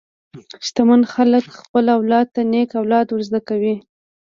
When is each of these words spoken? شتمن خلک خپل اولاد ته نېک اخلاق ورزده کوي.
شتمن 0.67 1.01
خلک 1.13 1.43
خپل 1.61 1.85
اولاد 1.97 2.25
ته 2.35 2.41
نېک 2.51 2.69
اخلاق 2.79 3.07
ورزده 3.13 3.39
کوي. 3.49 3.75